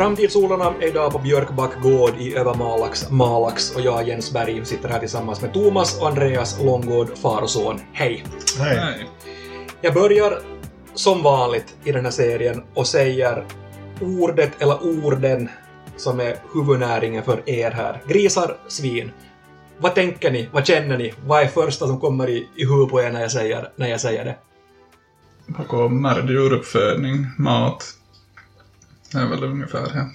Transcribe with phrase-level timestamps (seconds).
[0.00, 4.98] Framtidsodlarna är idag på Björkback gård i Övermalax, Malax och jag, Jens Berg, sitter här
[4.98, 7.80] tillsammans med Thomas och Andreas Långgård, far och son.
[7.92, 8.24] Hej!
[8.58, 9.06] Hej.
[9.80, 10.38] Jag börjar
[10.94, 13.46] som vanligt i den här serien och säger
[14.00, 15.48] ordet eller orden
[15.96, 18.02] som är huvudnäringen för er här.
[18.06, 19.10] Grisar, svin.
[19.78, 20.48] Vad tänker ni?
[20.52, 21.14] Vad känner ni?
[21.26, 24.00] Vad är första som kommer i, i huvudet på er när jag säger, när jag
[24.00, 24.36] säger det?
[25.46, 26.30] Vad kommer?
[26.30, 27.99] Djuruppfödning, mat.
[29.12, 30.10] Det är väl ungefär det.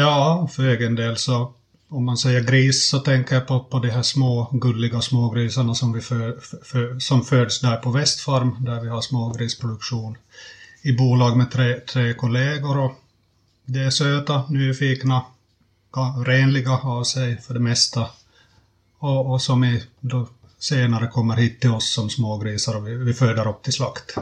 [0.00, 1.54] Ja, för egen del så
[1.88, 5.92] om man säger gris så tänker jag på, på de här små gulliga smågrisarna som,
[5.92, 10.16] vi för, för, som föds där på Västfarm där vi har smågrisproduktion
[10.82, 12.92] i bolag med tre, tre kollegor och
[13.64, 15.24] de är söta, nyfikna,
[15.92, 18.06] ga- renliga av sig för det mesta
[18.98, 23.14] och, och som i, då senare kommer hit till oss som smågrisar och vi, vi
[23.14, 24.14] föder upp till slakt.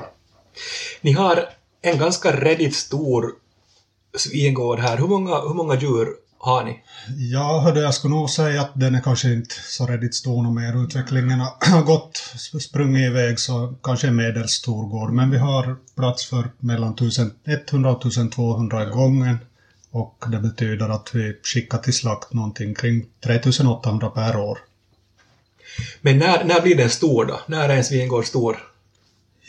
[1.00, 1.48] Ni har
[1.83, 3.33] en ganska redigt stor
[4.16, 4.96] svingård här.
[4.96, 6.80] Hur många, hur många djur har ni?
[7.16, 10.54] Ja, hörde, jag skulle nog säga att den är kanske inte så redigt stor nog
[10.54, 10.84] mer.
[10.84, 12.16] Utvecklingen har gått,
[12.60, 15.12] sprungit iväg så kanske en medelstor gård.
[15.12, 19.38] Men vi har plats för mellan 1100 och 1200 i gången.
[19.90, 24.58] Och det betyder att vi skickar till slakt någonting kring 3800 per år.
[26.00, 27.40] Men när, när blir den stor då?
[27.46, 28.73] När är en svingård stor?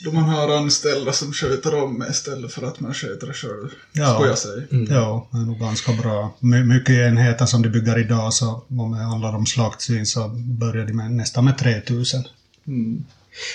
[0.04, 3.70] Då man har anställda som sköter om istället för att man sköter det själv.
[3.94, 4.14] Ja.
[4.14, 4.64] Skulle jag säga.
[4.90, 6.34] Ja, det är nog ganska bra.
[6.40, 10.86] My, mycket enheter som de bygger idag, så om det handlar om slaktsvin så börjar
[10.86, 12.24] de med, nästan med 3000.
[12.68, 13.06] Mm.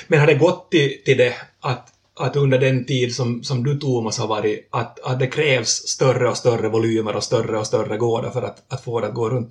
[0.09, 1.89] Men har det gått till, till det att,
[2.21, 6.29] att under den tid som, som du Thomas har varit, att, att det krävs större
[6.29, 9.31] och större volymer och större och större gårdar för att, att få det att gå
[9.31, 9.51] runt?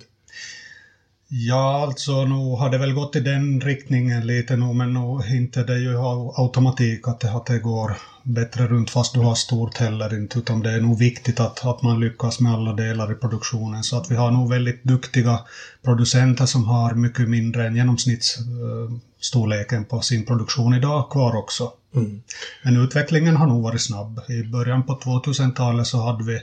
[1.32, 5.62] Ja, alltså nu har det väl gått i den riktningen lite nu, men nu inte
[5.62, 5.96] det är ju
[6.34, 10.62] automatik att det, att det går bättre runt fast du har stort heller inte, utan
[10.62, 13.82] det är nog viktigt att, att man lyckas med alla delar i produktionen.
[13.82, 15.40] Så att vi har nog väldigt duktiga
[15.84, 21.70] producenter som har mycket mindre än genomsnittsstorleken på sin produktion idag kvar också.
[21.94, 22.22] Mm.
[22.62, 24.20] Men utvecklingen har nog varit snabb.
[24.28, 26.40] I början på 2000-talet så hade vi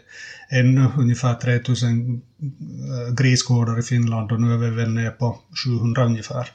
[0.50, 6.06] ännu ungefär 3000 eh, grisgårdar i Finland och nu är vi väl ner på 700
[6.06, 6.52] ungefär.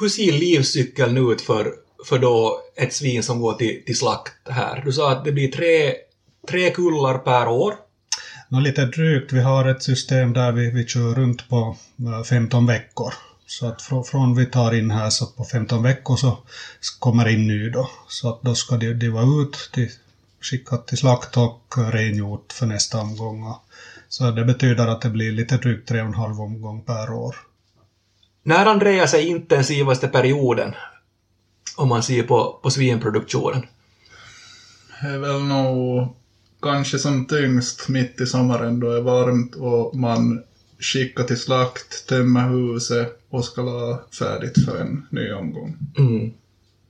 [0.00, 1.72] Hur ser livscykeln ut för,
[2.06, 4.82] för då ett svin som går till, till slakt här?
[4.84, 5.94] Du sa att det blir tre,
[6.48, 7.74] tre kullar per år.
[8.48, 12.66] Nå, lite drygt, vi har ett system där vi, vi kör runt på eh, 15
[12.66, 13.14] veckor.
[13.50, 16.38] Så att från, från vi tar in här så på 15 veckor så
[16.98, 17.90] kommer in ny då.
[18.08, 19.88] Så att då ska de, de vara ut till,
[20.40, 23.54] skickat till slakt och rengjort för nästa omgång.
[24.08, 27.36] Så det betyder att det blir lite drygt tre och en halv omgång per år.
[28.42, 30.74] När Andreas är intensivaste perioden,
[31.76, 33.66] om man ser på, på svinproduktionen?
[35.02, 36.08] Det är väl nog
[36.62, 40.42] kanske som tyngst mitt i sommaren då det är varmt och man
[40.80, 45.76] skickar till slakt, tömmer huset och ska vara färdigt för en ny omgång.
[45.98, 46.32] Mm.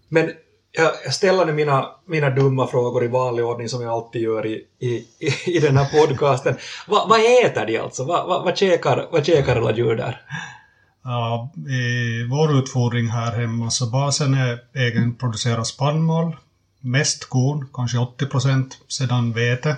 [0.09, 0.31] Men
[0.73, 4.65] jag, ställer nu mina, mina dumma frågor i vanlig ordning som jag alltid gör i,
[4.79, 6.57] i, i, i den här podcasten.
[6.89, 8.05] Va, vad äter de alltså?
[8.05, 10.23] Va, va, vad, käkar, vad käkar alla djur där?
[11.03, 16.37] Ja, I vår utfodring här hemma så basen är egenproducerad spannmål,
[16.81, 19.77] mest korn, kanske 80 procent, sedan vete.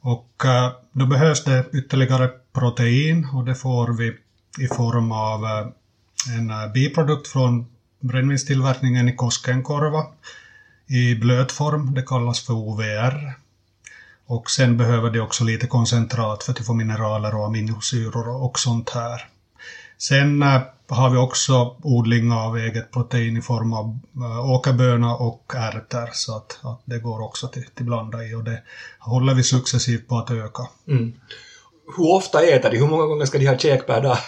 [0.00, 4.16] Och eh, då behövs det ytterligare protein och det får vi
[4.58, 5.66] i form av eh,
[6.36, 7.66] en eh, biprodukt från
[8.00, 10.06] brännvinstillverkningen i Koskenkorva
[10.86, 13.32] i blöt form, det kallas för OVR.
[14.26, 18.90] Och sen behöver det också lite koncentrat för att få mineraler och aminosyror och sånt
[18.90, 19.28] här.
[19.98, 23.98] Sen eh, har vi också odling av eget protein i form av
[24.44, 28.62] åkerböna och ärtor så att, att det går också till, till blanda i och det
[28.98, 30.62] håller vi successivt på att öka.
[30.88, 31.12] Mm.
[31.96, 32.76] Hur ofta äter de?
[32.78, 34.18] Hur många gånger ska de ha käk per dag?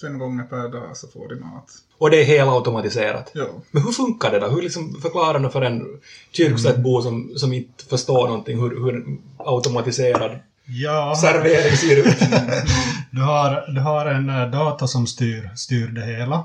[0.00, 1.64] Fem gånger per dag så får de mat.
[1.98, 3.30] Och det är helautomatiserat.
[3.34, 3.46] Ja.
[3.70, 4.46] Men hur funkar det då?
[4.48, 6.00] Hur liksom förklarar du för en
[6.32, 12.18] kyrksättbo som, som inte förstår någonting hur, hur automatiserad Ja, servering ser ut?
[13.10, 16.44] du har, du har en eh, data som styr, styr det hela.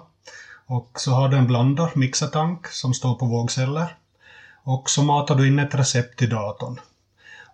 [0.66, 3.96] Och så har du en blandar, mixertank, som står på vågceller.
[4.64, 6.80] Och så matar du in ett recept i datorn.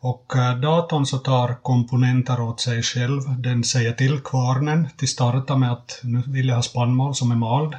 [0.02, 3.22] Och eh, datorn så tar komponenter åt sig själv.
[3.38, 7.36] Den säger till kvarnen till starta med att nu vill jag ha spannmål som är
[7.36, 7.76] mald.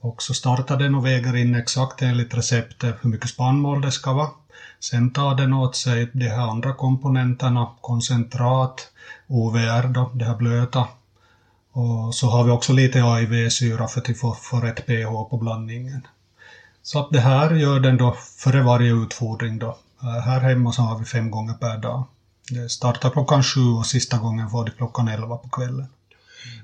[0.00, 4.12] Och så startar den och väger in exakt enligt receptet hur mycket spannmål det ska
[4.12, 4.30] vara.
[4.80, 8.88] Sen tar den åt sig de här andra komponenterna, koncentrat,
[9.26, 10.88] OVR då, det här blöta.
[11.72, 16.06] Och så har vi också lite AIV-syra för att få, få rätt pH på blandningen.
[16.82, 19.78] Så att det här gör den då före varje utfodring då.
[20.06, 22.04] Eh, Här hemma så har vi fem gånger per dag.
[22.50, 25.86] Det startar klockan sju och sista gången var det klockan elva på kvällen.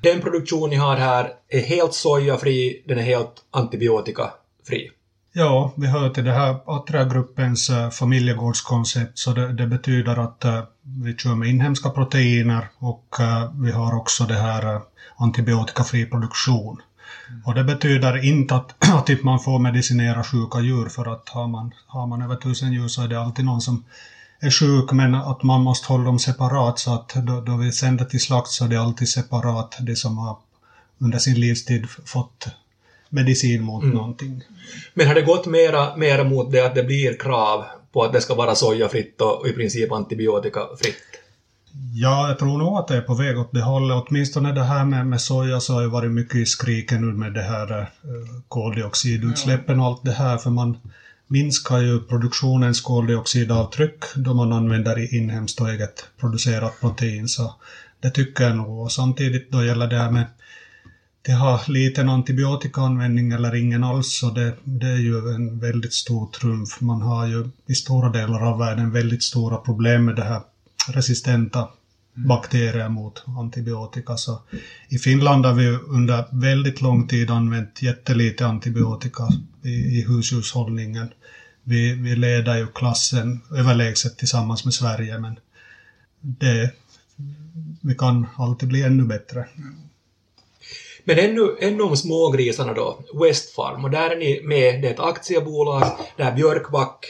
[0.03, 4.91] Den produktion ni har här är helt sojafri, den är helt antibiotikafri.
[5.33, 10.63] Ja, vi hör till det här Atria-gruppens uh, familjegårdskoncept så det, det betyder att uh,
[10.83, 13.17] vi kör med inhemska proteiner och
[13.55, 14.81] vi har också det här
[15.17, 16.81] antibiotikafri produktion.
[17.29, 17.43] Mm.
[17.45, 18.75] Och det betyder inte att,
[19.09, 22.89] att man får medicinera sjuka djur för att har man, har man över tusen djur
[22.89, 23.85] så är det alltid någon som
[24.41, 28.05] är sjuk men att man måste hålla dem separat så att då, då vi sänder
[28.05, 30.37] till slakt så är det alltid separat det som har
[30.99, 32.47] under sin livstid fått
[33.09, 33.97] medicin mot mm.
[33.97, 34.43] någonting.
[34.95, 38.21] Men har det gått mera, mera mot det att det blir krav på att det
[38.21, 41.12] ska vara sojafritt och i princip antibiotikafritt?
[41.95, 44.05] Ja, jag tror nog att det är på väg åt det hållet.
[44.09, 47.35] Åtminstone det här med, med soja så har ju varit mycket i skriken nu med
[47.35, 47.87] det här eh,
[48.49, 50.77] koldioxidutsläppen och allt det här för man
[51.27, 57.29] minskar ju produktionens koldioxidavtryck då man använder inhemskt och eget producerat protein.
[57.29, 57.55] Så
[58.01, 58.83] det tycker jag nog.
[58.83, 60.27] Och samtidigt då gäller det här med
[61.23, 66.27] det har liten antibiotikaanvändning eller ingen alls så det, det är ju en väldigt stor
[66.27, 66.81] trumf.
[66.81, 70.41] Man har ju i stora delar av världen väldigt stora problem med det här
[70.89, 71.69] resistenta
[72.15, 74.17] bakterier mot antibiotika.
[74.17, 74.43] Så
[74.89, 79.29] I Finland har vi under väldigt lång tid använt jättelite antibiotika
[79.63, 81.09] i, i husdjurshållningen.
[81.65, 85.39] Vi, vi leder ju klassen överlägset tillsammans med Sverige men
[86.21, 86.71] det,
[87.81, 89.49] vi kan alltid bli ännu bättre.
[91.05, 95.01] Men ännu, ännu om smågrisarna då, Westfarm, och där är ni med, det är ett
[95.01, 95.85] aktiebolag
[96.17, 97.07] där Björkback,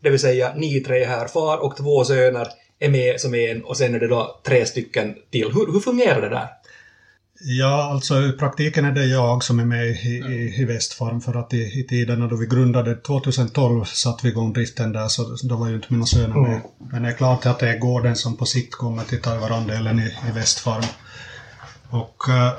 [0.00, 3.76] det vill säga ni tre här, far och två söner, är med som en och
[3.76, 5.52] sen är det då tre stycken till.
[5.52, 6.48] Hur, hur fungerar det där?
[7.40, 11.34] Ja, alltså i praktiken är det jag som är med i, i, i Västfarm för
[11.34, 15.56] att i, i tiderna då vi grundade 2012 satte vi igång driften där så då
[15.56, 16.50] var ju inte mina söner med.
[16.50, 16.62] Mm.
[16.78, 19.50] Men det är klart att det är gården som på sikt kommer att ta över
[19.50, 20.84] andelen i, i Västfarm.
[21.90, 22.52] Och uh,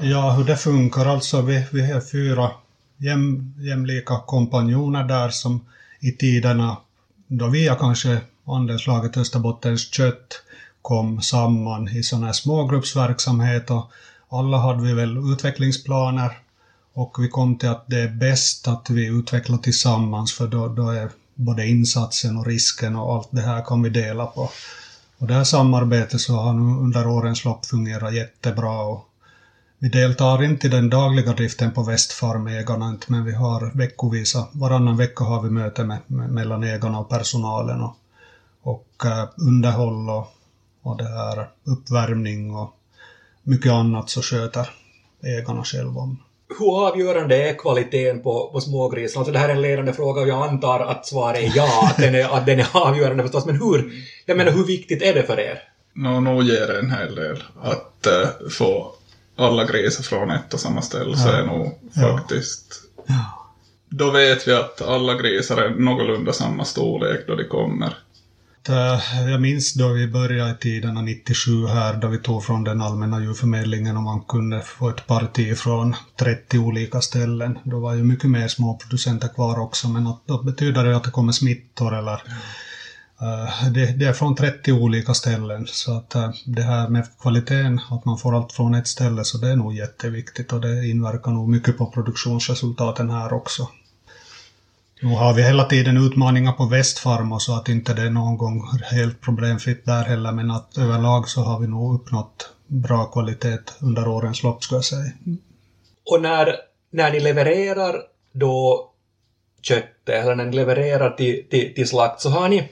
[0.00, 2.50] ja, hur det funkar alltså, vi, vi är fyra
[2.96, 5.66] jäm, jämlika kompanjoner där som
[6.00, 6.76] i tiderna
[7.26, 10.42] då vi har kanske andelslaget Österbottens kött
[10.82, 13.90] kom samman i sån här smågruppsverksamhet och
[14.28, 16.38] alla hade vi väl utvecklingsplaner
[16.92, 20.90] och vi kom till att det är bäst att vi utvecklar tillsammans för då, då
[20.90, 24.50] är både insatsen och risken och allt det här kan vi dela på.
[25.18, 29.08] Och det här samarbetet så har nu under årens lopp fungerat jättebra och
[29.78, 34.96] vi deltar inte i den dagliga driften på Västfarm, ägarna men vi har veckovisa, varannan
[34.96, 37.96] vecka har vi möte med, med, mellan ägarna och personalen och,
[38.62, 40.26] och uh, underhåll och
[40.82, 42.76] och det här uppvärmning och
[43.42, 44.70] mycket annat så sköter
[45.22, 46.22] ägarna själva om.
[46.58, 49.18] Hur avgörande är kvaliteten på, på smågrisen?
[49.18, 51.96] Alltså det här är en ledande fråga och jag antar att svaret är ja, att
[51.96, 53.46] den är, att den är avgörande förstås.
[53.46, 53.92] Men hur,
[54.26, 55.58] jag menar, hur viktigt är det för er?
[55.94, 57.42] Nå, nog ger det en hel del.
[57.62, 58.92] Att uh, få
[59.36, 62.74] alla grisar från ett och samma ställe så är nog faktiskt...
[63.06, 63.38] Ja.
[63.88, 67.94] Då vet vi att alla grisar är någorlunda samma storlek då de kommer.
[68.68, 72.80] Eh, jag minns då vi började i tiderna 97 här, då vi tog från den
[72.80, 77.58] allmänna djurförmedlingen och man kunde få ett parti från 30 olika ställen.
[77.64, 81.10] Då var ju mycket mer småproducenter kvar också, men att, då betyder det att det
[81.10, 82.22] kommer smittor eller
[83.20, 87.80] eh, det, det, är från 30 olika ställen, så att eh, det här med kvaliteten,
[87.90, 91.32] att man får allt från ett ställe, så det är nog jätteviktigt och det inverkar
[91.32, 93.68] nog mycket på produktionsresultaten här också.
[95.04, 98.36] Nu har vi hela tiden utmaningar på Västfarm och så att inte det är någon
[98.36, 103.58] gång helt problemfritt där heller men att överlag så har vi nog uppnått bra kvalitet
[103.80, 105.12] under årens lopp ska jag säga.
[106.10, 106.56] Och när,
[106.90, 108.88] när ni levererar då
[109.62, 112.68] köttet eller när ni levererar till, till, till slakt så har ni,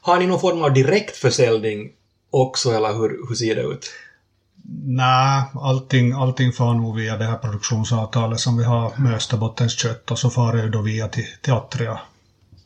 [0.00, 1.90] har ni någon form av direktförsäljning
[2.30, 3.90] också eller hur, hur ser det ut?
[4.84, 10.10] Nej, allting, allting far nog via det här produktionsavtalet som vi har med Österbottens kött
[10.10, 12.00] och så far det ju då via till, till Atria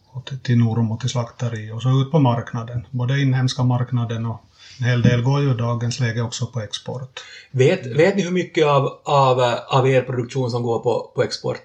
[0.07, 2.87] och till, till Norum och till slakteri och så ut på marknaden.
[2.91, 4.41] Både inhemska marknaden och
[4.79, 7.21] en hel del går ju i dagens läge också på export.
[7.51, 11.63] Vet, vet ni hur mycket av, av, av er produktion som går på, på export?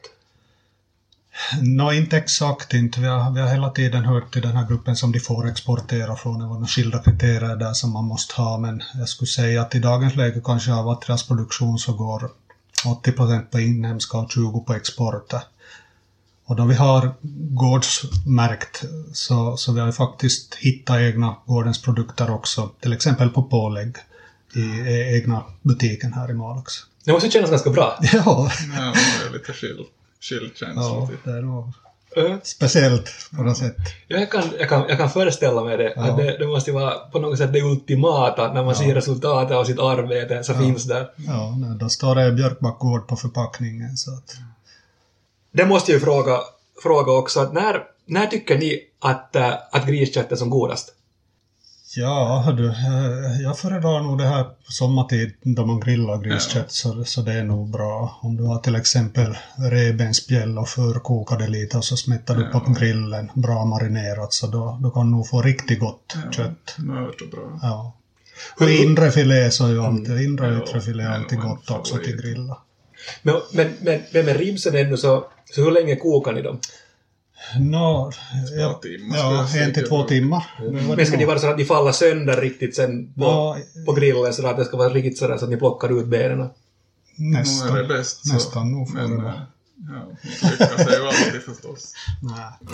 [1.61, 3.01] Nå, inte exakt inte.
[3.01, 6.15] Vi har, vi har hela tiden hört till den här gruppen som de får exportera
[6.15, 6.39] från.
[6.39, 9.75] Det var några skilda kriterier där som man måste ha, men jag skulle säga att
[9.75, 12.29] i dagens läge kanske av Atrias produktion så går
[12.85, 15.33] 80 procent på inhemska och 20 på export.
[16.45, 17.13] Och då vi har
[17.49, 18.83] gårdsmärkt
[19.13, 23.95] så, så vi har faktiskt hittat egna gårdens produkter också, till exempel på pålägg
[24.55, 26.73] i egna butiken här i Malax.
[27.05, 27.99] Det måste kännas ganska bra.
[28.13, 28.51] Ja.
[28.75, 29.85] ja, det är lite skill,
[30.21, 30.73] känsla.
[30.75, 31.73] Ja, det är nog
[32.17, 33.75] Uh, Speciellt på något sätt.
[34.07, 35.93] ja, jag, kan, jag, kan, jag kan föreställa mig det.
[35.95, 36.03] Ja.
[36.03, 39.63] Att det, det måste vara på något sätt det ultimata när man ser resultatet av
[39.63, 41.09] sitt arbete så finns där.
[41.17, 43.97] Ja, då står det Björkbackgård på förpackningen.
[43.97, 44.35] Så att,
[45.51, 46.39] Det måste jag ju fråga,
[46.83, 47.39] fråga också.
[47.39, 50.93] Att när, när tycker ni att, äh, att griskött är som godast?
[51.95, 57.03] Ja, du, eh, jag föredrar nog det här på sommartid då man grillar griskött så,
[57.03, 58.19] så det är nog bra.
[58.21, 62.73] Om du har till exempel revbensspjäll och förkokar det lite och så smättar du på
[62.79, 66.75] grillen, bra marinerat, så då, då kan du nog få riktigt gott kött.
[66.77, 67.59] Mört och bra.
[67.61, 67.93] Ja.
[68.59, 71.39] Och inre filé så är ju alltid, inre och Ja, yttre filé är ja, alltid
[71.39, 72.57] gott också till grilla.
[73.23, 76.59] Men, men, men, men med ribsen ännu så, så hur länge kokar ni dem?
[77.59, 78.11] Nå,
[78.57, 80.45] ja, timmar ja, jag en till två timmar.
[80.59, 81.27] Det Men det ska de nog.
[81.29, 84.65] vara så att de faller sönder riktigt sen på, Ja, på grillen så att det
[84.65, 86.49] ska vara riktigt sådär så att ni plockar ut benen?
[87.17, 87.75] Nu är nästan.
[87.75, 88.33] det bäst så.
[88.33, 89.41] nästan nog får Men, det vara.
[89.77, 90.07] ja,
[90.51, 91.93] lyckas är ju alltid förstås.
[92.21, 92.71] Nej.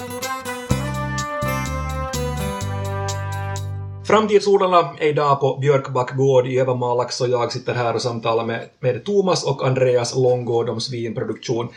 [4.05, 8.69] Framtidsodlarna är idag på Björkback gård i Övermalax och jag sitter här och samtalar med,
[8.79, 11.67] med Thomas och Andreas Långgård om svinproduktion.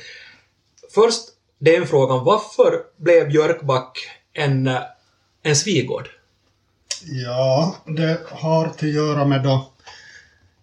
[0.94, 1.20] Först,
[1.60, 3.98] det är en fråga om varför blev Björkback
[4.32, 4.70] en,
[5.42, 6.08] en svigård?
[7.04, 9.70] Ja, det har att göra med då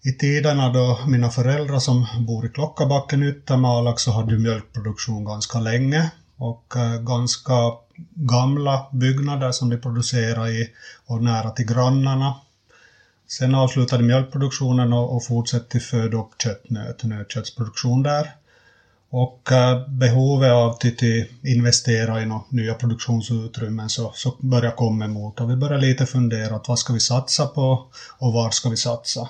[0.04, 6.12] i tiderna då mina föräldrar som bor i Klockabacken Yttermalak så hade mjölkproduktion ganska länge
[6.38, 7.54] och eh, ganska
[8.14, 10.70] gamla byggnader som de producerade i
[11.06, 12.36] och nära till grannarna.
[13.28, 18.32] Sen avslutade mjölkproduktionen och, och fortsatte till föda upp köttnöt, nötköttsproduktion där.
[19.10, 20.84] Och eh, behovet av att
[21.44, 26.56] investera i några nya produktionsutrymmen så, så börjar komma emot och vi börjar lite fundera
[26.56, 27.86] att vad ska vi satsa på
[28.18, 29.30] och var ska vi satsa.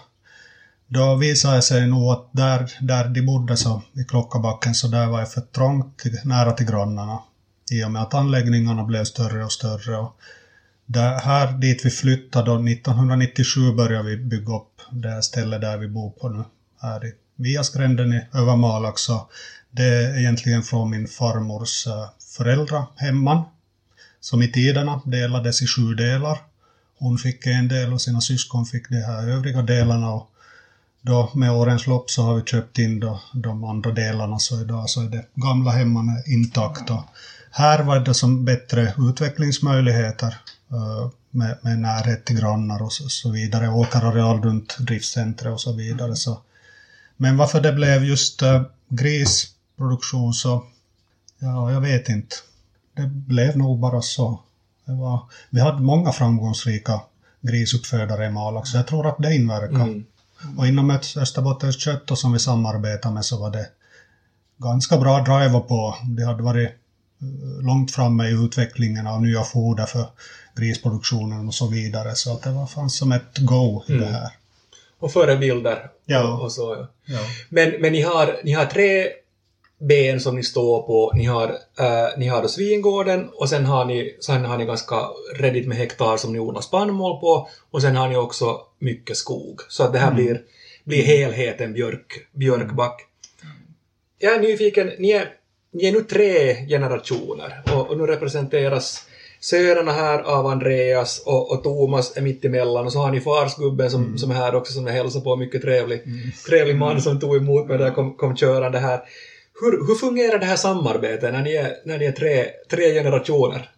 [0.88, 5.07] Då visade det sig nog att där, där de bodde så, i Klockabacken så där
[5.07, 7.19] var det för trångt till, nära till grannarna
[7.72, 9.98] i och med att anläggningarna blev större och större.
[9.98, 10.19] Och
[10.86, 15.77] där, här dit vi flyttade då 1997 började vi bygga upp det här stället där
[15.77, 16.43] vi bor på nu.
[16.81, 19.29] Här i Viasgränden i Övermalak så
[19.77, 21.93] det är egentligen från min farmors eh,
[22.38, 23.43] föräldrar föräldrahemman
[24.19, 26.38] som i tiderna delades i sju delar.
[27.00, 30.31] Hon fick en del och sina syskon fick de här övriga delarna och
[31.01, 34.89] då med årens lopp så har vi köpt in då, de andra delarna så idag
[34.89, 36.89] så är det gamla hemman intakt.
[36.89, 37.03] Och
[37.51, 40.38] här var det som bättre utvecklingsmöjligheter
[40.72, 45.74] eh, med, med närhet till grannar och så, så vidare, åkerareal runt driftcentret och så
[45.74, 46.15] vidare.
[46.15, 46.41] Så.
[47.17, 50.63] Men varför det blev just eh, gris, grisproduktion så,
[51.39, 52.36] ja, jag vet inte.
[52.96, 54.39] Det blev nog bara så.
[54.86, 55.19] Det var,
[55.50, 57.01] vi hade många framgångsrika
[57.41, 59.84] grisuppfödare i Malak, så jag tror att det inverkar.
[59.84, 60.05] Mm.
[60.57, 63.67] Och inom ett Österbottens kött och som vi samarbetar med så var det
[64.57, 65.96] ganska bra driver på.
[66.03, 66.69] De hade varit
[67.22, 70.05] eh, långt framme i utvecklingen av nya foder för
[70.55, 72.15] grisproduktionen och så vidare.
[72.15, 74.31] Så att det var, fanns som ett go i det här.
[75.00, 75.89] Och förebilder.
[76.05, 76.38] Ja.
[76.38, 76.88] Och, så.
[77.05, 77.19] Ja.
[77.50, 79.07] Men, men ni, har, ni har tre
[79.79, 81.12] ben som ni står på.
[81.15, 84.96] Ni har, eh, ni har då svingården och sen har, ni, sen har ni ganska
[85.39, 89.62] redigt med hektar som ni odlar spannmål på och sen har ni också mycket skog.
[89.69, 90.41] Så att det här blir,
[90.84, 93.01] blir helheten björk, björkback.
[94.19, 95.29] Jag är nyfiken, ni är,
[95.72, 99.07] ni är nu tre generationer och, och nu representeras
[99.39, 103.91] sönerna här av Andreas och, och Thomas är mitt emellan och så har ni farsgubben
[103.91, 106.03] som, som är här också som jag hälsar på, mycket trevlig,
[106.48, 109.01] trevlig man som tog emot mig där kom, kom körande här.
[109.61, 113.71] Hur, hur fungerar det här samarbetet när ni är, när ni är tre, tre generationer?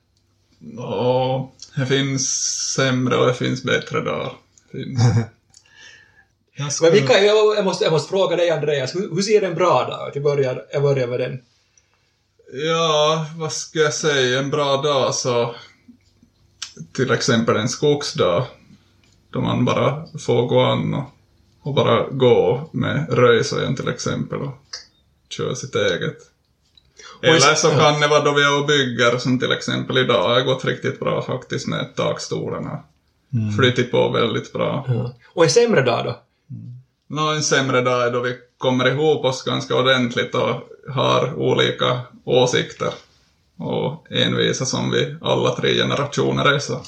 [0.77, 2.29] Ja, det finns
[2.75, 4.33] sämre och det finns bättre dagar.
[4.71, 5.01] Finns.
[6.55, 9.55] Jag Men skulle- vilka, jag, måste, jag måste fråga dig Andreas, hur, hur ser en
[9.55, 10.15] bra dag ut?
[10.15, 11.41] Jag börjar, jag börjar med den.
[12.53, 14.39] Ja, vad ska jag säga?
[14.39, 15.55] En bra dag så...
[16.95, 18.45] Till exempel en skogsdag.
[19.29, 21.03] Då man bara får gå an och,
[21.61, 24.53] och bara gå med röjsågen till exempel och
[25.29, 26.17] köra sitt eget.
[27.21, 30.35] Eller så kan det vara då vi är och bygger, som till exempel idag har
[30.35, 32.83] det gått riktigt bra faktiskt med takstolarna.
[33.57, 34.85] Flyttit på väldigt bra.
[34.87, 35.13] Ja.
[35.33, 36.19] Och en sämre dag då?
[37.07, 42.01] Nå, en sämre dag är då vi kommer ihop oss ganska ordentligt och har olika
[42.23, 42.93] åsikter.
[43.57, 46.81] Och envisa som vi alla tre generationer är så.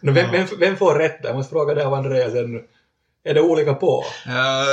[0.00, 1.20] No, vem, vem, vem får rätt?
[1.22, 2.64] Jag måste fråga dig av Andreas ännu.
[3.24, 4.04] Är det olika på?
[4.26, 4.66] Jag,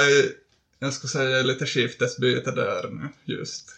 [0.79, 3.69] jag skulle säga lite skiftesbyte där nu, just.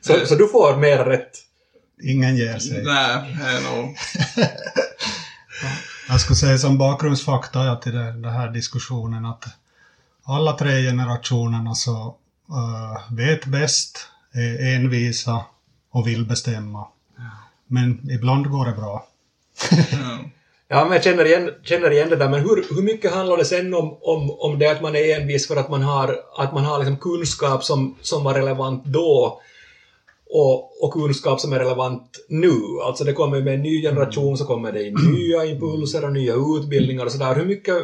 [0.00, 1.38] Så, så du får mer rätt?
[2.02, 2.84] Ingen ger sig.
[2.84, 3.96] Nej, det är nog...
[6.08, 9.44] Jag skulle säga som bakgrundsfakta ja, till den här diskussionen att
[10.24, 12.16] alla tre generationerna så
[12.48, 15.44] eh, vet bäst, är envisa
[15.90, 16.86] och vill bestämma.
[17.66, 19.06] Men ibland går det bra.
[20.68, 20.76] Ja.
[20.76, 23.44] Ja, men jag känner igen, känner igen det där, men hur, hur mycket handlar det
[23.44, 26.64] sen om, om, om det att man är envis för att man har, att man
[26.64, 29.40] har liksom kunskap som, som var relevant då
[30.30, 32.52] och, och kunskap som är relevant nu?
[32.84, 36.34] Alltså det kommer med en ny generation så kommer det in nya impulser och nya
[36.34, 37.34] utbildningar och sådär.
[37.34, 37.76] Hur mycket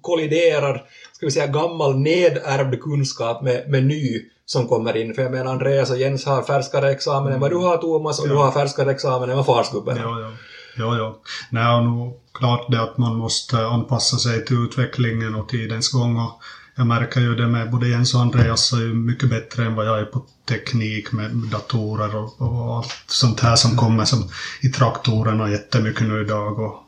[0.00, 5.14] kolliderar, ska vi säga, gammal nedärvd kunskap med, med ny som kommer in?
[5.14, 8.28] För jag menar, Andreas och Jens har färskare examen än vad du har Thomas och
[8.28, 10.20] du har färskare examen än vad farsgubben har.
[10.20, 10.32] Ja, ja.
[10.76, 11.20] Ja, ja.
[11.50, 16.16] Nej, och klart det att man måste anpassa sig till utvecklingen och tidens gång.
[16.16, 16.42] Och
[16.74, 19.86] jag märker ju det med både Jens och Andreas är ju mycket bättre än vad
[19.86, 24.28] jag är på teknik med datorer och, och allt sånt här som kommer som
[24.62, 26.82] i traktorerna jättemycket nu idag och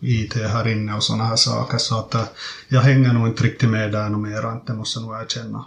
[0.00, 1.78] IT här inne och såna här saker.
[1.78, 2.24] Så att eh,
[2.68, 5.64] jag hänger nog inte riktigt med där något mera, det måste jag nog erkänna.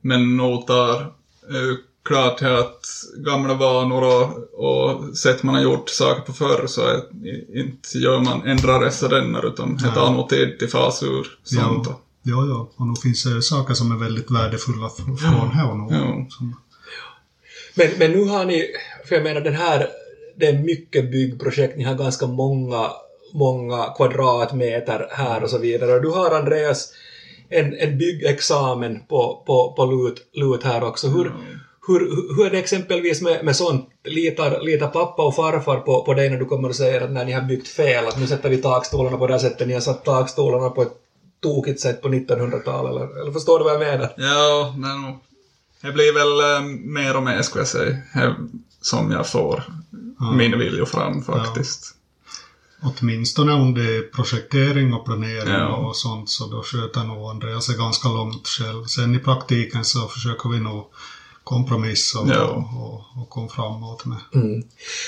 [0.00, 1.12] Men notar
[2.16, 2.86] att
[3.16, 6.96] gamla vanor och, och sätt man har gjort saker på förr så är,
[7.58, 11.86] inte gör man ändrar resten utan det tar nog tid till fas ur sånt.
[11.86, 12.70] Ja, ja, ja.
[12.76, 15.96] Och nog finns det saker som är väldigt värdefulla från här och nu.
[15.96, 16.26] Ja.
[17.74, 18.64] Men, men nu har ni,
[19.08, 19.88] för jag menar den här,
[20.36, 22.90] det är mycket byggprojekt, ni har ganska många,
[23.32, 25.92] många kvadratmeter här och så vidare.
[25.92, 26.92] Och du har Andreas
[27.48, 31.08] en, en byggexamen på, på, på lut, lut här också.
[31.08, 31.32] Hur,
[31.88, 32.00] hur,
[32.36, 33.88] hur är det exempelvis med, med sånt?
[34.04, 37.24] Litar, litar pappa och farfar på, på dig när du kommer och säger att när
[37.24, 39.80] ni har byggt fel, att nu sätter vi takstolarna på det här sättet, ni har
[39.80, 40.92] satt takstolarna på ett
[41.42, 44.14] tokigt sätt på 1900-talet, eller, eller förstår du vad jag menar?
[44.16, 45.18] Ja, men
[45.82, 48.32] det blir väl eh, mer och mer skulle jag säga, eh,
[48.80, 49.62] som jag får
[50.36, 51.94] min vilja fram faktiskt.
[52.82, 55.76] Åtminstone om det är projektering och planering Ja.
[55.76, 58.84] och sånt så då sköter nog Andreas sig ganska långt själv.
[58.84, 60.84] Sen i praktiken så försöker vi nog
[61.48, 62.44] kompromissa och, Ja.
[62.78, 64.18] och, och komma framåt med.
[64.34, 64.62] Mm.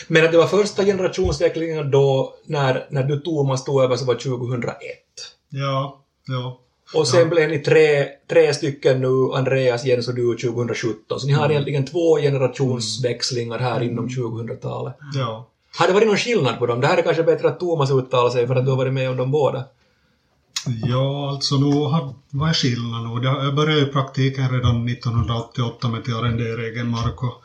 [0.08, 4.14] Men att det var första generationsväxlingen då när, när du Thomas tog över så var
[4.14, 4.76] 2001.
[5.48, 6.58] Ja, ja.
[6.94, 11.20] Och sen blev ni tre, tre stycken nu, Andreas, Jens och du 2017.
[11.20, 14.94] Så ni har egentligen två generationsväxlingar här inom 2000-talet.
[15.14, 15.46] ja.
[15.78, 16.80] Har det varit någon skillnad på dem?
[16.80, 19.10] Det här är kanske bättre att Thomas uttalar sig för att du har varit med
[19.10, 19.64] om dem båda.
[20.66, 23.22] Ja, alltså nu har, vad är skillnaden?
[23.22, 27.42] Jag började ju praktiken redan 1988 med att arrendera egen mark och,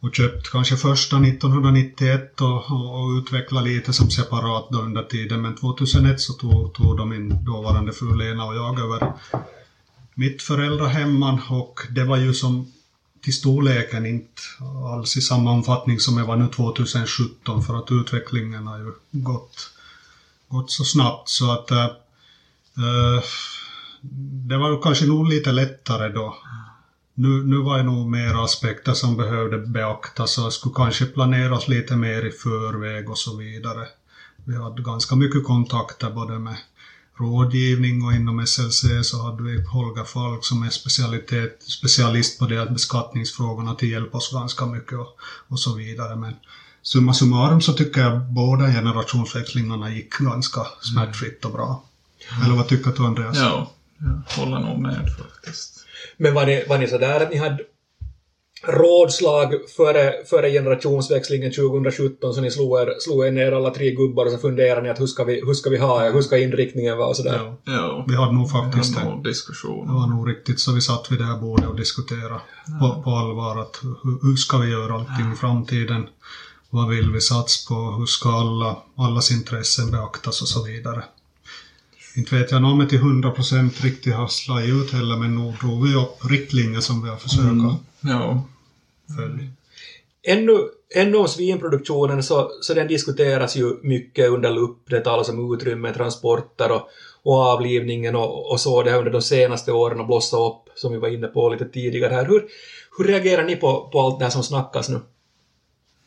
[0.00, 5.40] och köpt kanske första 1991 och, och, och utveckla lite som separat då under tiden.
[5.40, 9.12] Men 2001 så tog, tog då min dåvarande fru Lena och jag över
[10.14, 12.72] mitt föräldrahemman och det var ju som
[13.22, 14.42] till storleken inte
[14.92, 19.70] alls i samma omfattning som jag var nu 2017 för att utvecklingen har ju gått,
[20.48, 21.86] gått så snabbt så att eh,
[22.78, 23.22] Eh,
[24.48, 26.36] det var ju kanske nog lite lättare då.
[27.14, 31.96] Nu, nu var det nog mer aspekter som behövde beaktas och skulle kanske planeras lite
[31.96, 33.86] mer i förväg och så vidare.
[34.44, 36.56] Vi hade ganska mycket kontakter både med
[37.18, 42.66] rådgivning och inom SLC så hade vi Holger Falk som är specialitet, specialist på de
[42.66, 45.16] beskattningsfrågorna till hjälp oss ganska mycket och,
[45.48, 46.16] och så vidare.
[46.16, 46.34] Men
[46.82, 51.84] summa summarum så tycker jag båda generationsväxlingarna gick ganska smärtfritt och bra.
[52.44, 53.36] Eller vad tycker du Andreas?
[53.38, 55.86] Ja, jag håller nog med faktiskt.
[56.16, 57.58] Men var ni, var ni sådär att ni hade
[58.66, 64.26] rådslag före, före generationsväxlingen 2017 så ni slog er, slog er ner alla tre gubbar
[64.26, 66.38] och så funderade ni att hur ska vi, hur ska vi ha det, hur ska
[66.38, 67.56] inriktningen vara och sådär?
[67.64, 67.72] Ja.
[67.72, 69.14] Ja, Vi hade nog faktiskt hade det.
[69.14, 69.86] nog diskussion.
[69.86, 72.40] Det var nog riktigt så vi satt vid det här bordet och diskuterade
[72.80, 76.06] på, på allvar att hur, hur ska vi göra allting i framtiden?
[76.70, 77.74] Vad vill vi satsa på?
[77.98, 81.04] Hur ska alla, allas intressen beaktas och så vidare?
[82.14, 85.88] Inte vet jag om det till 100% riktigt har slagit ut heller men nog drog
[85.88, 87.74] vi upp riktlinjer som vi har försökt Mm.
[88.00, 88.48] Ja,
[89.16, 89.48] följa.
[90.22, 90.58] Ännu,
[90.94, 94.78] ännu om svinproduktionen så, så den diskuteras ju mycket under lupp.
[94.90, 96.88] Det talas om utrymme, transporter och,
[97.22, 98.82] och avlivningen och, och så.
[98.82, 101.64] Det har under de senaste åren och blossat upp, som vi var inne på lite
[101.64, 102.24] tidigare här.
[102.26, 102.44] Hur,
[102.98, 105.00] hur reagerar ni på, på allt det här som snackas nu?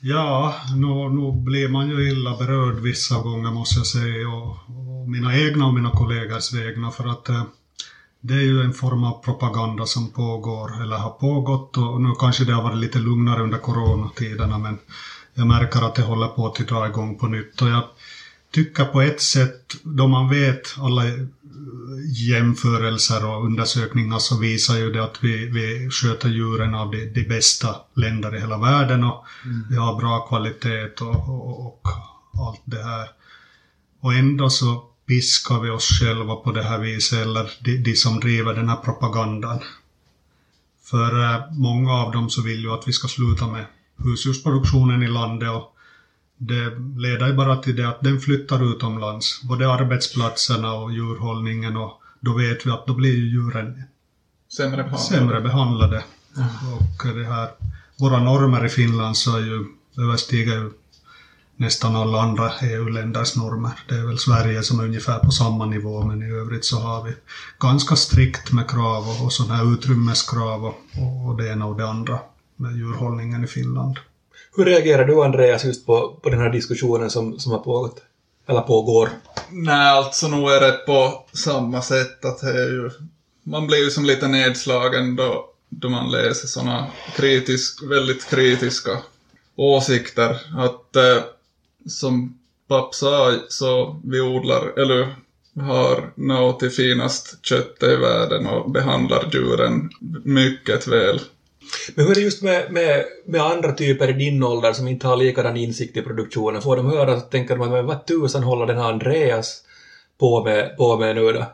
[0.08, 4.30] Ja, nu, nu blir man ju illa berörd vissa gånger måste jag säga.
[4.30, 7.44] Och, och mina egna och mina kollegors vägnar för att eh,
[8.22, 12.44] det är ju en form av propaganda som pågår eller har pågått och nu kanske
[12.44, 14.78] det har varit lite lugnare under coronatiderna men
[15.34, 17.84] jag märker att det håller på att dra igång på nytt och jag
[18.56, 21.14] tycker på ett sätt då man vet alla eh,
[22.30, 27.24] jämförelser och undersökningar så visar ju det att vi, vi sköter djuren av de, de
[27.24, 29.26] bästa länder i hela världen och
[29.70, 31.82] vi har bra kvalitet och, och, och
[32.48, 33.10] allt det här.
[34.02, 38.20] Och ändå så piskar vi oss själva på det här viset, eller de, de som
[38.20, 39.60] driver den här propagandan.
[40.84, 43.66] För eh, många av dem så vill ju att vi ska sluta med
[43.98, 45.75] husdjursproduktionen i landet och
[46.38, 52.34] det leder bara till det att den flyttar utomlands, både arbetsplatserna och djurhållningen och då
[52.34, 53.84] vet vi att då blir ju djuren
[54.58, 55.04] Sämre behandlade.
[55.04, 56.04] sämre behandlade.
[56.80, 57.50] Och det här,
[58.00, 59.66] våra normer i Finland så är ju,
[59.98, 60.72] överstiger ju
[61.56, 63.72] nästan alla andra EU-länders normer.
[63.88, 67.04] Det är väl Sverige som är ungefär på samma nivå men i övrigt så har
[67.04, 67.14] vi
[67.60, 70.76] ganska strikt med krav och, och sådana här utrymmeskrav och,
[71.28, 72.20] och det ena och det andra
[72.56, 74.00] med djurhållningen i Finland.
[74.58, 78.02] Hur reagerar du Andreas just på, på den här diskussionen som, som har pågått?
[78.48, 79.10] Eller pågår?
[79.52, 82.92] Nej, alltså nog är det på samma sätt att det är ju...
[83.44, 88.98] Man blir ju som lite nedslagen då, då man läser såna kritisk, väldigt kritiska
[89.56, 90.42] åsikter.
[90.58, 91.24] Att eh,
[91.88, 95.16] som papp sa så vi odlar, eller
[95.62, 99.90] har något till finast köttet i världen och behandlar djuren
[100.24, 101.20] mycket väl.
[101.96, 105.08] Men hur är det just med, med, med andra typer i din ålder som inte
[105.08, 106.62] har likadan insikt i produktionen?
[106.62, 109.62] Får de höra så tänker de men vad tusan håller den här Andreas
[110.18, 111.46] på med, på med nu då?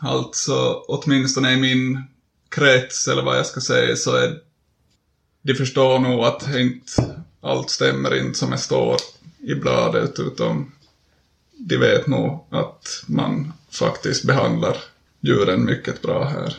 [0.00, 2.02] Alltså, åtminstone i min
[2.48, 4.38] krets, eller vad jag ska säga, så är
[5.42, 8.96] de förstår nog att inte allt stämmer inte som det står
[9.38, 10.72] i bladet, utan
[11.58, 14.76] de vet nog att man faktiskt behandlar
[15.20, 16.56] djuren mycket bra här.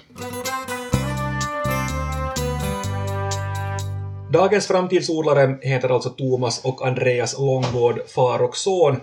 [4.31, 8.95] Dagens framtidsodlare heter alltså Thomas och Andreas Långgård, far och son,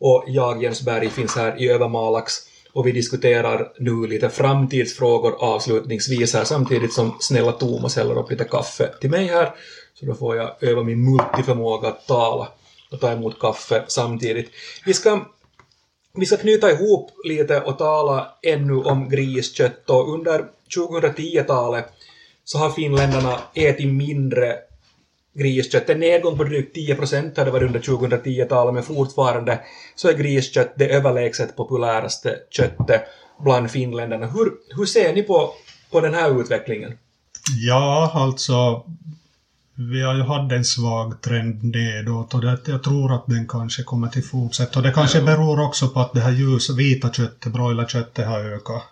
[0.00, 2.32] och jag, Jens Berg, finns här i Övermalax.
[2.72, 8.44] Och vi diskuterar nu lite framtidsfrågor avslutningsvis här samtidigt som snälla Thomas häller upp lite
[8.44, 9.54] kaffe till mig här,
[9.94, 12.48] så då får jag öva min multiförmåga att tala
[12.92, 14.50] och ta emot kaffe samtidigt.
[14.86, 15.20] Vi ska,
[16.14, 19.90] vi ska knyta ihop lite och tala ännu om griskött.
[19.90, 20.44] Och under
[20.76, 21.84] 2010-talet
[22.44, 24.58] så har finländarna ätit mindre
[25.34, 25.90] griskött.
[25.90, 29.60] En nedgång på drygt 10 procent har det varit under 2010-talet, men fortfarande
[29.94, 33.02] så är griskött det överlägset populäraste köttet
[33.44, 34.26] bland finländarna.
[34.26, 35.50] Hur, hur ser ni på,
[35.90, 36.98] på den här utvecklingen?
[37.66, 38.84] Ja, alltså
[39.74, 43.82] vi har ju haft en svag trend nedåt och det, jag tror att den kanske
[43.82, 44.78] kommer till fortsätta.
[44.78, 45.24] Och det kanske Ja.
[45.24, 48.82] beror också på att det här ljus, vita köttet, broilerköttet har ökat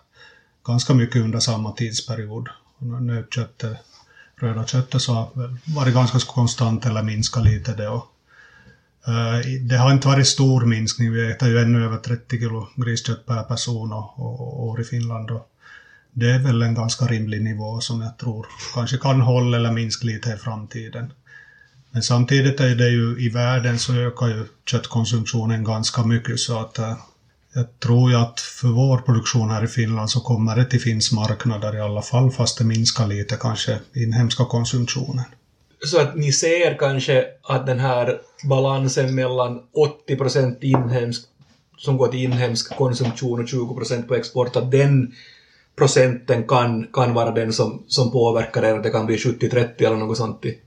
[0.65, 2.49] ganska mycket under samma tidsperiod.
[3.01, 3.77] Nötköttet,
[4.43, 5.29] röda köttet så har
[5.75, 7.87] varit ganska konstant eller minskat lite det.
[7.87, 8.05] Och,
[9.07, 13.25] eh, det har inte varit stor minskning, vi äter ju ännu över 30 kilo griskött
[13.25, 15.31] per person och, och, och år i Finland.
[15.31, 15.47] Och,
[16.13, 20.05] det är väl en ganska rimlig nivå som jag tror kanske kan hålla eller minska
[20.05, 21.13] lite i framtiden.
[21.91, 26.79] Men samtidigt är det ju i världen så ökar ju köttkonsumtionen ganska mycket så att
[26.79, 26.97] eh,
[27.53, 31.11] jag tror ju att för vår produktion här i Finland så kommer det till finns
[31.11, 35.25] marknader i alla fall fast det minskar lite kanske inhemska konsumtionen.
[35.85, 41.21] Så att ni ser kanske att den här balansen mellan 80 procent inhemsk
[41.77, 45.13] som går till inhemsk konsumtion och 20 procent på export, att den
[45.75, 49.95] procenten kan, kan vara den som, som påverkar er, att det kan bli 70-30 eller
[49.95, 50.59] något sånt i,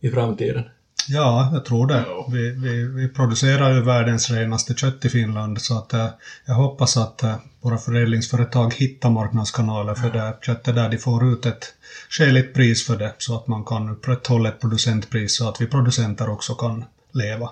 [0.00, 0.64] i framtiden.
[1.08, 2.04] Ja, jag tror det.
[2.06, 2.28] Ja.
[2.32, 6.08] Vi, vi, vi producerar ju världens renaste kött i Finland så att eh,
[6.44, 11.46] jag hoppas att eh, våra förädlingsföretag hittar marknadskanaler för det köttet där de får ut
[11.46, 11.74] ett
[12.08, 16.28] skäligt pris för det så att man kan upprätthålla ett producentpris så att vi producenter
[16.28, 17.50] också kan leva.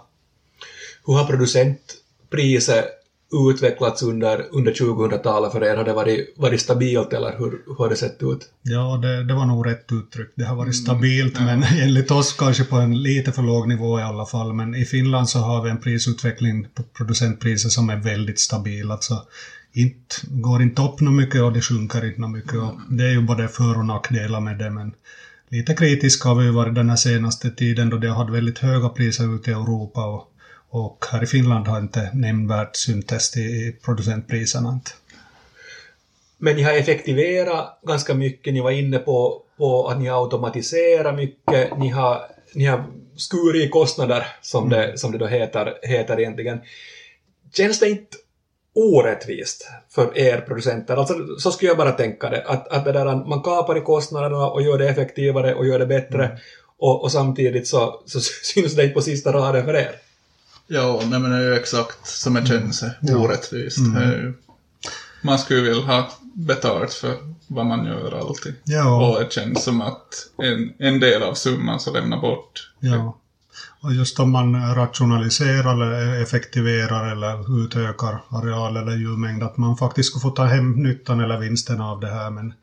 [1.06, 3.01] Hur har producentpriset
[3.32, 5.76] utvecklats under, under 2000-talet för er?
[5.76, 8.48] Har det varit, varit stabilt eller hur, hur har det sett ut?
[8.62, 10.32] Ja, det, det var nog rätt uttryckt.
[10.36, 11.44] Det har varit Mm, stabilt, ja.
[11.44, 14.52] men enligt oss kanske på en lite för låg nivå i alla fall.
[14.52, 18.90] Men i Finland så har vi en prisutveckling på producentpriser som är väldigt stabil.
[18.90, 19.22] Alltså,
[19.72, 22.54] inte, går inte upp något mycket och det sjunker inte något mycket.
[22.54, 24.92] Och det är ju både för och nackdelar med det, men
[25.50, 28.88] lite kritiska har vi varit den här senaste tiden då det har haft väldigt höga
[28.88, 30.28] priser ute i Europa och,
[30.72, 34.80] och här i Finland har inte nämnvärt syntes i producentpriserna.
[36.38, 41.14] Men ni har effektiverat ganska mycket, ni var inne på, på att ni har automatiserat
[41.14, 42.20] mycket, ni har,
[42.54, 42.84] ni har
[43.16, 46.60] skurit kostnader, som det, som det då heter, heter egentligen.
[47.52, 48.16] Känns det inte
[48.74, 50.96] orättvist för er producenter?
[50.96, 54.50] Alltså, så skulle jag bara tänka det, att, att det där, man kapar i kostnaderna
[54.50, 56.38] och gör det effektivare och gör det bättre,
[56.78, 59.96] och, och samtidigt så, så syns det inte på sista raden för er.
[60.74, 63.16] Ja, nej men det är ju exakt som det känns Ja.
[63.16, 63.78] orättvist.
[63.78, 63.94] Mm.
[63.94, 64.34] Det är ju-
[65.22, 67.14] Man skulle vilja ha betalt för
[67.46, 68.54] vad man gör alltid.
[68.64, 69.08] Ja.
[69.10, 70.08] Och det känns som att
[70.38, 72.70] en, en del av summan så lämnar bort.
[72.80, 73.18] Ja.
[73.80, 80.10] Och just om man rationaliserar eller effektiverar eller utökar areal eller djurmängd, att man faktiskt
[80.10, 82.30] ska få ta hem nyttan eller vinsten av det här.
[82.30, 82.54] Men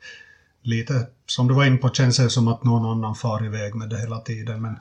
[0.62, 3.88] lite som du var inne på känns det som att någon annan far iväg med
[3.88, 4.62] det hela tiden.
[4.62, 4.76] Men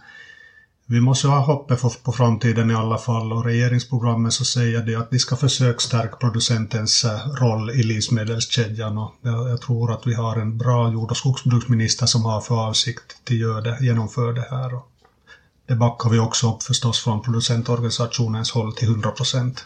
[0.92, 5.08] vi måste ha hoppet på framtiden i alla fall och regeringsprogrammet så säger det att
[5.12, 10.36] vi ska försöka stärka producentens eh, roll i livsmedelskedjan och jag, tror att vi har
[10.36, 14.76] en bra jord och skogsbruksminister som har för avsikt att det, genomföra det här.
[14.76, 14.88] Och
[15.68, 19.66] det backar vi också upp förstås från producentorganisationens håll till 100 procent.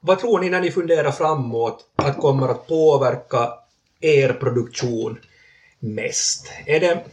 [0.00, 3.48] Vad tror ni när ni funderar framåt att kommer att påverka
[4.00, 5.18] er produktion
[5.80, 6.52] mest?
[6.66, 7.04] Är det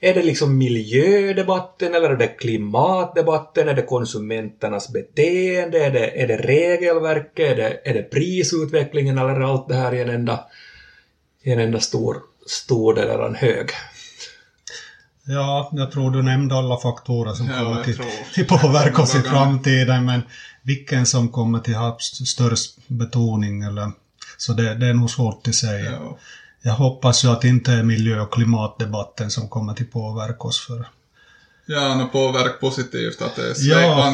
[0.00, 3.68] är det liksom miljödebatten eller är det klimatdebatten?
[3.68, 5.84] Är det konsumenternas beteende?
[5.84, 7.50] Är det, är det regelverket?
[7.50, 10.44] Är det, är det prisutvecklingen eller är allt det här i en enda,
[11.42, 13.70] i en enda stor, stor del eller en hög?
[15.24, 18.00] Ja, jag tror du nämnde alla faktorer som ja, kommer till,
[18.34, 20.22] till påverka oss i framtiden, men
[20.62, 23.92] vilken som kommer till ha störst betoning eller
[24.38, 25.90] så det, det är nog svårt att säga.
[25.90, 26.18] Ja
[26.66, 30.66] jag hoppas ju att det inte är miljö och klimatdebatten som kommer till påverka oss
[30.66, 30.88] för.
[31.66, 34.12] Ja, no, påverk positivt att det är ja.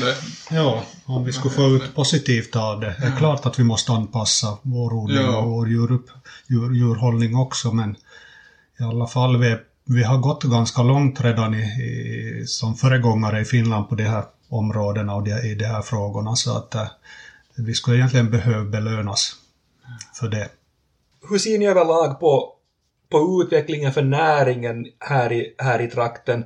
[0.00, 0.16] Det...
[0.56, 2.94] Ja, om vi skulle få ut positivt av det.
[3.00, 5.36] Det är klart att vi måste anpassa vår odling ja.
[5.36, 5.98] och vår djur,
[6.48, 7.96] djur, djurhållning också, men
[8.80, 13.44] i alla fall vi, vi har gått ganska långt redan i, i, som föregångare i
[13.44, 16.86] Finland på de här områdena och de, i de här frågorna, så att äh,
[17.56, 19.32] vi skulle egentligen behöva belönas
[20.20, 20.48] för det
[21.28, 22.52] hur ser ni överlag på,
[23.10, 26.44] på utvecklingen för näringen här i, här i trakten?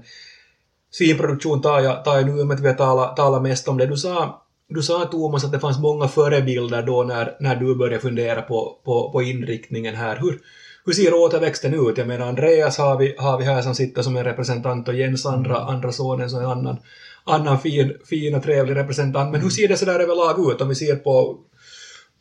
[0.90, 3.87] Svinproduktion tar jag, tar jag nu med att vi har talat, talat mest om det.
[3.87, 8.00] Du sa, du sa Thomas att det fanns många förebilder då när, när du började
[8.00, 10.16] fundera på, på, på inriktningen här.
[10.16, 10.40] Hur,
[10.84, 11.98] hur ser återväxten ut?
[11.98, 15.26] Jag menar Andreas har vi, har vi här som sitter som en representant och Jens
[15.26, 16.76] andra, andra sonen som en annan,
[17.24, 19.32] annan fin, fin och trevlig representant.
[19.32, 21.38] Men hur ser det sådär överlag ut om vi ser på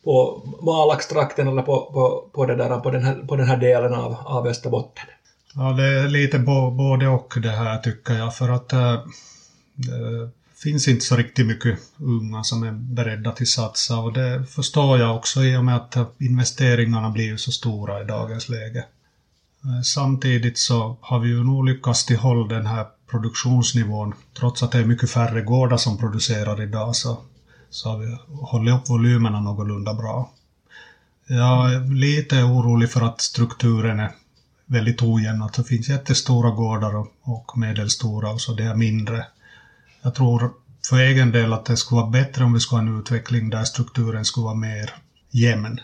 [0.04, 3.94] på Malaxtrakten eller på, på, på, det där, på, den här, på den här delen
[3.94, 5.04] av, av Österbotten?
[5.54, 9.00] Ja, det är lite både och det här tycker jag för att äh,
[9.74, 10.30] det
[10.62, 15.16] finns inte så riktigt mycket unga som är beredda till satsa och det förstår jag
[15.16, 18.84] också i och med att investeringarna blir så stora i dagens läge.
[19.64, 24.72] Eh, samtidigt så har vi ju nog lyckats till håll den här produktionsnivån trots att
[24.72, 27.18] det är mycket färre gårdar som producerar idag så
[27.74, 30.30] så har vi hållit upp volymerna någorlunda bra.
[31.26, 34.10] Jag är lite orolig för att strukturen är
[34.66, 35.42] väldigt ojämn.
[35.42, 39.26] Att det finns jättestora gårdar och, medelstora och så det är mindre.
[40.02, 40.50] Jag tror
[40.88, 43.64] för egen del att det skulle vara bättre om vi skulle ha en utveckling där
[43.64, 44.94] strukturen skulle vara mer
[45.30, 45.80] jämn.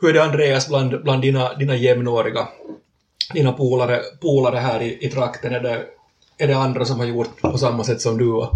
[0.00, 2.48] Hur är det Andreas bland, bland dina, dina jämnåriga,
[3.34, 5.52] dina polare, polare här i, i trakten?
[5.52, 5.84] Är det,
[6.38, 8.48] är det andra som har gjort på samma sätt som du?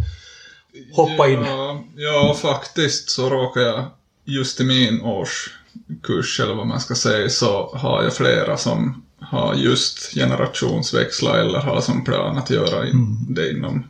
[0.93, 1.41] Hoppa in?
[1.41, 3.85] Ja, ja, faktiskt så råkar jag
[4.25, 9.55] just i min årskurs, eller vad man ska säga, så har jag flera som har
[9.55, 13.17] just generationsväxla eller har som plan att göra mm.
[13.29, 13.85] det inom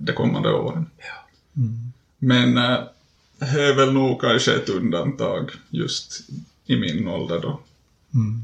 [0.00, 0.90] de kommande åren.
[0.98, 1.26] Ja.
[1.62, 1.92] Mm.
[2.18, 2.78] Men äh,
[3.38, 6.20] det är väl nog kanske ett undantag just
[6.66, 7.60] i min ålder då.
[8.14, 8.42] Mm.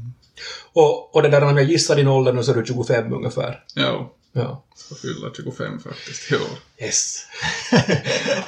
[0.73, 3.63] Och, och det där om jag gissar din ålder nu så är du 25 ungefär?
[3.73, 4.11] Ja.
[4.31, 4.63] Ja.
[4.75, 6.41] Ska fylla 25 faktiskt i år.
[6.77, 7.25] Yes.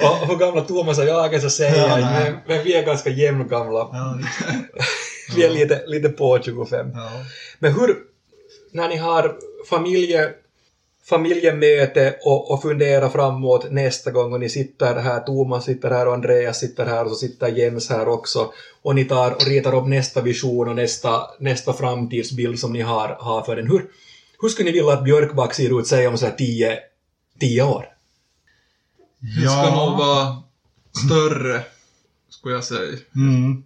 [0.00, 3.10] och hur gamla Thomas och jag är så säger ja, men, men, vi är ganska
[3.10, 3.88] jämngamla.
[3.92, 4.18] Ja,
[5.36, 6.90] vi är lite, lite på 25.
[6.94, 7.10] Ja.
[7.58, 7.96] Men hur,
[8.72, 9.36] när ni har
[9.68, 10.30] familje,
[11.04, 16.14] familjemöte och, och funderar framåt nästa gång och ni sitter här, Thomas sitter här och
[16.14, 19.86] Andreas sitter här och så sitter Jens här också och ni tar och ritar upp
[19.86, 23.70] nästa vision och nästa, nästa framtidsbild som ni har, har för den.
[23.70, 23.86] Hur,
[24.42, 26.78] hur skulle ni vilja att Björkback ser ut, säg om så här tio,
[27.40, 27.84] tio år?
[29.20, 30.42] Det ska nog vara
[31.06, 31.62] större,
[32.28, 32.98] skulle jag säga.
[33.14, 33.62] Mm.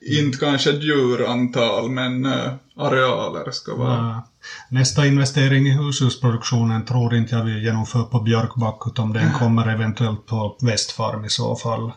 [0.00, 3.96] Inte kanske djurantal, men uh, arealer ska vara...
[3.96, 4.28] Ja.
[4.70, 10.26] Nästa investering i hushusproduktionen tror inte jag vi genomför på Björkback, utan den kommer eventuellt
[10.26, 11.92] på Västfarm i så fall.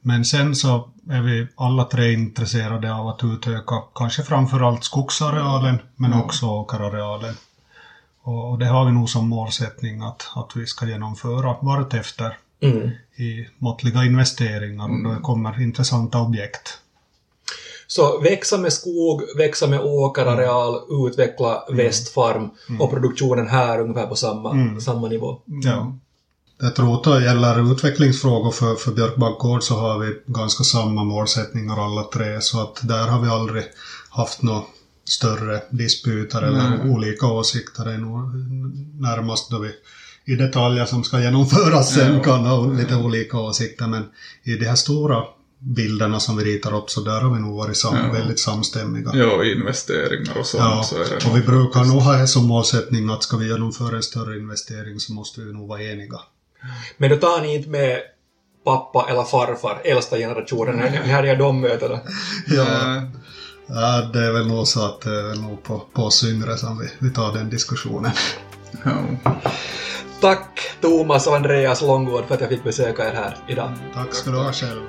[0.00, 6.12] Men sen så är vi alla tre intresserade av att utöka kanske framförallt skogsarealen, men
[6.12, 7.34] också åkerarealen.
[8.26, 12.90] Och det har vi nog som målsättning att, att vi ska genomföra vartefter mm.
[13.16, 15.22] i måttliga investeringar och då mm.
[15.22, 16.78] kommer intressanta objekt.
[17.86, 21.06] Så växa med skog, växa med åkerareal, mm.
[21.06, 21.76] utveckla mm.
[21.76, 22.80] västfarm mm.
[22.80, 24.80] och produktionen här ungefär på samma, mm.
[24.80, 25.38] samma nivå.
[25.46, 25.96] Ja.
[26.60, 31.84] Jag tror att det gäller utvecklingsfrågor för, för Björkbackgård så har vi ganska samma målsättningar
[31.84, 33.64] alla tre så att där har vi aldrig
[34.10, 34.66] haft något
[35.04, 36.90] större disputer eller mm.
[36.90, 37.84] olika åsikter.
[37.84, 38.34] Det är nog
[39.00, 39.70] närmast då vi
[40.24, 44.04] i detaljer som ska genomföras sen ja, kan ha lite olika åsikter men
[44.42, 45.22] i de här stora
[45.58, 48.12] bilderna som vi ritar upp så där har vi nog varit sam Ja.
[48.12, 49.10] väldigt samstämmiga.
[49.14, 50.62] Ja, investeringar och sånt.
[50.64, 53.46] Ja, så är det och vi brukar nog ha det som målsättning att ska vi
[53.48, 56.20] genomföra en större investering så måste vi nog vara eniga.
[56.96, 58.00] Men då tar ni inte med
[58.64, 62.00] pappa eller farfar, äldsta generationen, ni- när ni har de mötena.
[62.46, 62.62] Ja,
[62.96, 63.02] Eh,
[63.66, 66.78] ja, det är väl nog så att det är nog på, på oss yngre som
[66.78, 68.12] vi, vi tar den diskussionen.
[68.84, 69.32] ja.
[70.20, 73.72] Tack Thomas och Andreas Långgård för att jag fick besöka er här idag.
[73.94, 74.80] Tack ska du ha själv.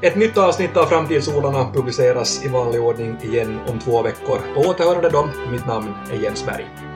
[0.00, 4.38] Ett nytt avsnitt av Framtidssolarna publiceras i vanlig ordning igen om två veckor.
[4.54, 6.91] På återhörande då, mitt namn är Jens Berg.